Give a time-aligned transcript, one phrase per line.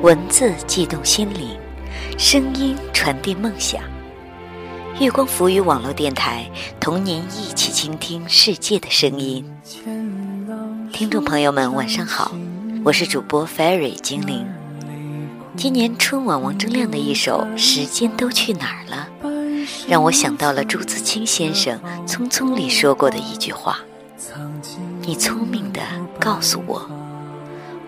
[0.00, 1.58] 文字悸动心灵，
[2.16, 3.82] 声音传递梦想。
[5.00, 6.48] 月光浮语网络电台，
[6.80, 9.44] 同您一起倾听世界的声音。
[10.92, 12.32] 听众朋友们，晚上好，
[12.84, 14.46] 我是主播 Fairy 精灵。
[15.58, 19.08] 今年春晚王铮亮的一首《时间都去哪儿了》，
[19.88, 21.76] 让我想到了朱自清先生
[22.08, 23.80] 《匆匆》里说过的一句话
[25.02, 25.80] ：“你聪明的
[26.20, 26.88] 告诉我。”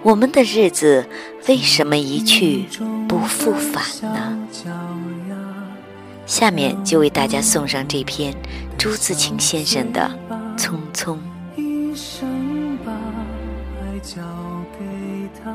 [0.02, 1.06] 我们的日子
[1.46, 2.66] 为什么一去
[3.08, 4.36] 不复返呢？
[6.26, 8.34] 下面就为大家送上这篇
[8.76, 10.10] 朱自清先生的
[10.58, 11.16] 《匆匆》。
[11.54, 14.16] 一生把爱交
[14.76, 14.84] 给
[15.44, 15.54] 他，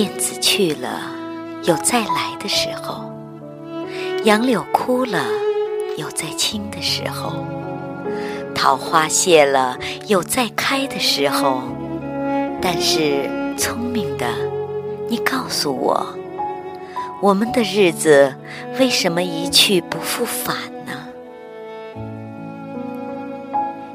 [0.00, 1.02] 燕子去了，
[1.64, 3.04] 有再来的时候；
[4.24, 5.26] 杨柳枯了，
[5.98, 7.32] 有再青的时候；
[8.54, 9.76] 桃花谢了，
[10.06, 11.60] 有再开的时候。
[12.62, 14.26] 但是，聪明的，
[15.06, 16.06] 你告诉我，
[17.20, 18.34] 我们的日子
[18.78, 20.92] 为什么一去不复返呢？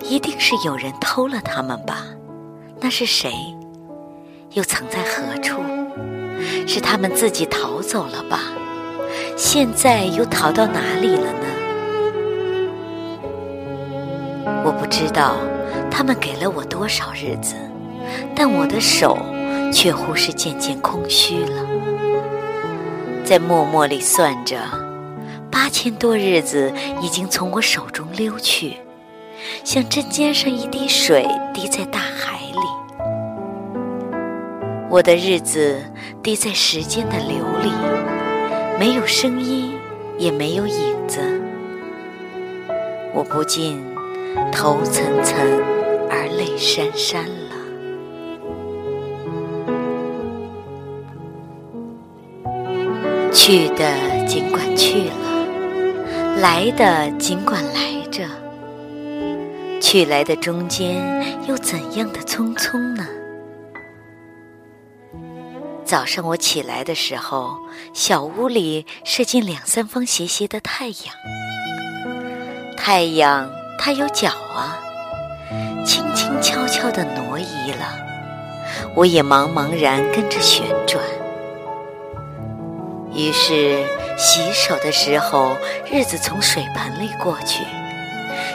[0.04, 2.06] 一定是有人偷了他们吧？
[2.80, 3.34] 那是谁？
[4.52, 5.64] 又藏在何处？
[6.68, 8.40] 是他们自己逃走了吧？
[9.38, 11.48] 现在又逃到哪里了呢？
[14.64, 15.36] 我不知道，
[15.92, 17.56] 他们给了我多少日子。
[18.36, 19.18] 但我的手
[19.74, 21.66] 却乎是渐渐空虚了，
[23.24, 24.60] 在默默里算着，
[25.50, 26.72] 八千多日子
[27.02, 28.78] 已经从我手中溜去，
[29.64, 32.35] 像针尖上一滴水滴在大海。
[34.90, 35.82] 我的日子
[36.24, 37.72] 滴在时间的流里，
[38.80, 39.74] 没有声音，
[40.18, 41.20] 也没有影子，
[43.14, 43.84] 我不禁
[44.54, 45.36] 头涔涔
[46.10, 47.56] 而泪潸潸了。
[53.34, 58.24] 去的尽管去了，来的尽管来着。
[59.82, 61.04] 去来的中间
[61.48, 63.06] 又怎样的匆匆呢？
[65.86, 67.58] 早上我起来的时候，
[67.94, 70.96] 小屋里射进两三方斜斜的太阳。
[72.76, 73.48] 太阳
[73.78, 74.80] 它有脚啊，
[75.86, 77.96] 轻轻悄悄地挪移了，
[78.96, 81.04] 我也茫茫然跟着旋转。
[83.14, 83.86] 于是，
[84.18, 85.56] 洗手的时候，
[85.92, 87.64] 日子从水盆里过去；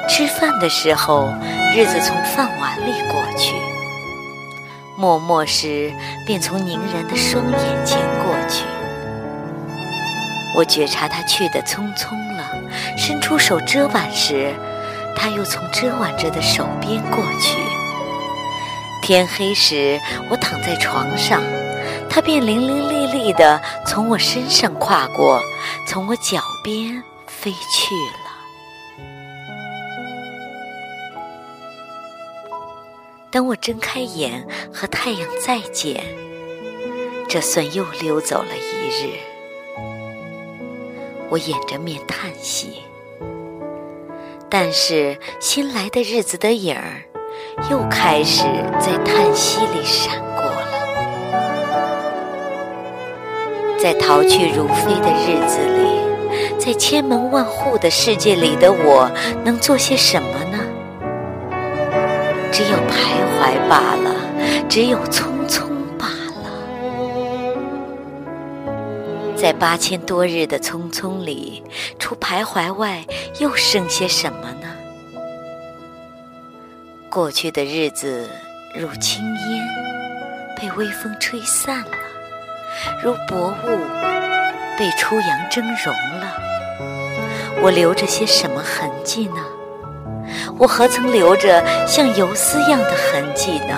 [0.08, 1.32] 吃饭的时候，
[1.76, 3.54] 日子从饭碗里过去；
[5.00, 5.90] 默默时，
[6.26, 8.66] 便从凝然的双眼前过去。
[10.54, 12.44] 我觉察他去的匆匆了，
[12.98, 14.54] 伸出手遮挽时，
[15.16, 17.56] 他又从遮挽着的手边过去。
[19.00, 21.40] 天黑时，我躺在床上。
[22.10, 25.40] 他便伶伶俐俐地从我身上跨过，
[25.86, 28.19] 从我脚边飞去了。
[33.32, 36.02] 当我睁开眼和太阳再见，
[37.28, 39.12] 这算又溜走了一日。
[41.28, 42.82] 我掩着面叹息，
[44.48, 47.04] 但是新来的日子的影儿
[47.70, 48.42] 又开始
[48.80, 50.66] 在叹息里闪过了。
[53.78, 59.08] 在逃去如飞的日子里，在千门万户的世界里的我，
[59.44, 60.49] 能做些什么呢？
[62.62, 64.14] 只有徘徊罢了，
[64.68, 65.62] 只有匆匆
[65.98, 66.06] 罢
[66.42, 66.44] 了。
[69.34, 71.64] 在八千多日的匆匆里，
[71.98, 73.02] 除徘徊外，
[73.38, 74.68] 又剩些什么呢？
[77.08, 78.28] 过去的日子
[78.78, 79.66] 如轻烟，
[80.60, 81.96] 被微风吹散了。
[83.02, 83.78] 如薄雾
[84.78, 86.34] 被初阳蒸融了，
[87.62, 89.42] 我留着些什么痕迹呢？
[90.60, 93.74] 我何曾留着像游丝样的痕迹呢？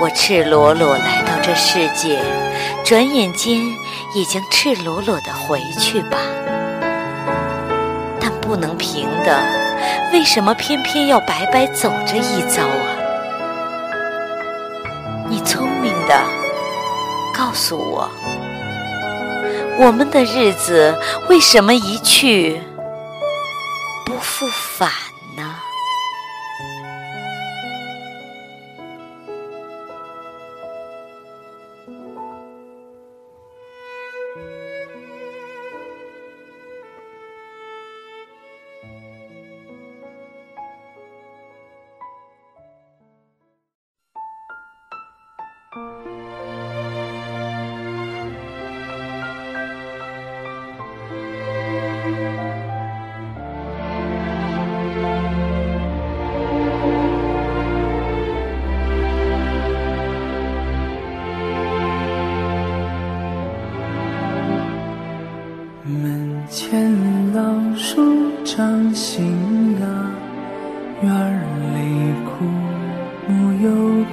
[0.00, 2.20] 我赤裸裸来到这世界，
[2.84, 3.56] 转眼间
[4.16, 6.18] 已经赤裸裸的回去吧。
[8.20, 9.40] 但不能平的，
[10.12, 12.90] 为什么偏偏要白白走这一遭啊？
[15.28, 16.20] 你聪明的，
[17.32, 18.10] 告诉我，
[19.78, 20.98] 我们的日子
[21.28, 22.60] 为什么一去
[24.18, 25.07] 不复返。